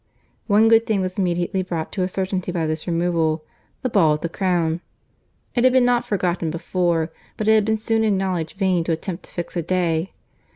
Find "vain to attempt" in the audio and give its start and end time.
8.57-9.25